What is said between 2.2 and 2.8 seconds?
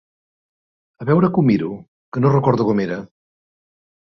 no recordo